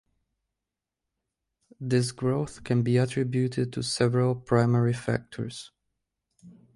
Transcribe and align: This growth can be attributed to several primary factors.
This 1.79 2.11
growth 2.11 2.63
can 2.63 2.81
be 2.81 2.97
attributed 2.97 3.71
to 3.73 3.83
several 3.83 4.33
primary 4.33 4.93
factors. 4.93 5.69